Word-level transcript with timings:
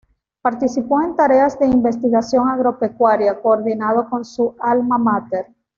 Participó 0.41 0.99
en 1.03 1.15
tareas 1.15 1.59
de 1.59 1.67
investigación 1.67 2.49
agropecuaria 2.49 3.39
coordinado 3.39 4.09
con 4.09 4.25
su 4.25 4.55
Alma 4.59 4.97
Mater. 4.97 5.45